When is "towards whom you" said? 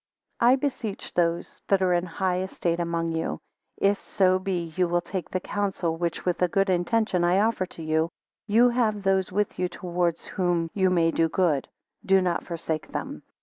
9.69-10.89